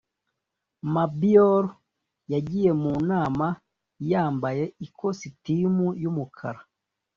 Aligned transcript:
Mabior 0.93 1.65
yagiye 2.33 2.71
mu 2.81 2.93
nama 3.11 3.47
yambaye 4.11 4.63
ikositimu 4.85 5.87
y’umukara 6.01 6.61